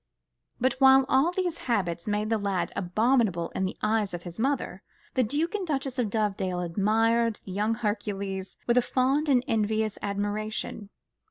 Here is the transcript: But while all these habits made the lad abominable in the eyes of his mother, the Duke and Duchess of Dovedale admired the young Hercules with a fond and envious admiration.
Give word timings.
But 0.59 0.73
while 0.79 1.05
all 1.07 1.31
these 1.31 1.59
habits 1.69 2.07
made 2.07 2.31
the 2.31 2.39
lad 2.39 2.71
abominable 2.75 3.51
in 3.53 3.65
the 3.65 3.77
eyes 3.83 4.15
of 4.15 4.23
his 4.23 4.39
mother, 4.39 4.81
the 5.13 5.21
Duke 5.21 5.53
and 5.53 5.67
Duchess 5.67 5.99
of 5.99 6.09
Dovedale 6.09 6.61
admired 6.61 7.39
the 7.45 7.51
young 7.51 7.75
Hercules 7.75 8.57
with 8.65 8.79
a 8.79 8.81
fond 8.81 9.29
and 9.29 9.43
envious 9.47 9.99
admiration. 10.01 10.89